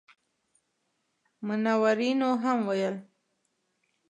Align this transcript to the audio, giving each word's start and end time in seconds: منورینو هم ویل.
منورینو 1.45 2.31
هم 2.43 2.57
ویل. 2.67 2.95